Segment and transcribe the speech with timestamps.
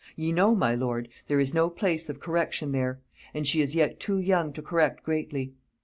[0.15, 3.01] Ye know, my lord, there is no place of correction there.
[3.35, 5.53] And she is yet too young to correct greatly.